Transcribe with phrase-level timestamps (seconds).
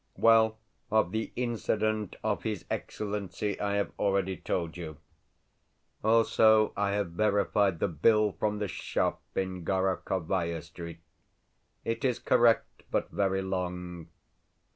[0.17, 0.57] Well,
[0.89, 4.97] of the incident of his Excellency, I have already told you.
[6.03, 11.01] Also I have verified the bill from the shop in Gorokhovaia Street.
[11.85, 14.07] It is correct, but very long.